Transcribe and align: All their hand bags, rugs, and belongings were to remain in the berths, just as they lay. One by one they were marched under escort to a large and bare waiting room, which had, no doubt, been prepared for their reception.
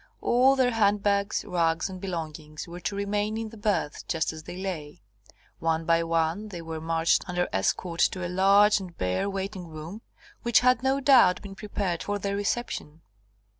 All 0.19 0.55
their 0.55 0.71
hand 0.71 1.03
bags, 1.03 1.45
rugs, 1.45 1.87
and 1.87 2.01
belongings 2.01 2.67
were 2.67 2.79
to 2.79 2.95
remain 2.95 3.37
in 3.37 3.49
the 3.49 3.55
berths, 3.55 4.01
just 4.01 4.33
as 4.33 4.41
they 4.41 4.57
lay. 4.57 5.03
One 5.59 5.85
by 5.85 6.01
one 6.03 6.47
they 6.47 6.63
were 6.63 6.81
marched 6.81 7.23
under 7.29 7.47
escort 7.53 7.99
to 8.13 8.25
a 8.25 8.27
large 8.27 8.79
and 8.79 8.97
bare 8.97 9.29
waiting 9.29 9.67
room, 9.67 10.01
which 10.41 10.61
had, 10.61 10.81
no 10.81 11.01
doubt, 11.01 11.43
been 11.43 11.53
prepared 11.53 12.01
for 12.01 12.17
their 12.17 12.35
reception. 12.35 13.01